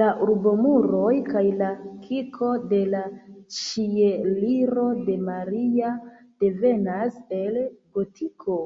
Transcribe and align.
La 0.00 0.04
urbomuroj 0.26 1.10
kaj 1.26 1.42
la 1.64 1.68
kirko 2.06 2.48
de 2.72 2.78
la 2.94 3.02
Ĉieliro 3.58 4.88
de 5.10 5.20
Maria 5.28 5.94
devenas 6.46 7.24
el 7.42 7.64
gotiko. 8.00 8.62